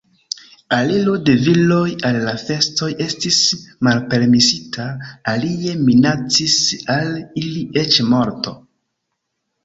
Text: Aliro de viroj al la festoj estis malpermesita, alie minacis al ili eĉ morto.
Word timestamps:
Aliro 0.75 1.11
de 1.25 1.33
viroj 1.47 1.89
al 2.07 2.15
la 2.27 2.31
festoj 2.43 2.87
estis 3.07 3.37
malpermesita, 3.87 4.85
alie 5.33 5.75
minacis 5.91 6.55
al 6.95 7.13
ili 7.43 7.61
eĉ 7.83 7.99
morto. 8.15 8.55